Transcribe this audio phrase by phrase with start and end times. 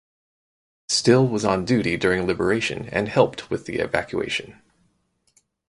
[0.89, 4.59] Still was on duty during liberation and helped with the evacuation.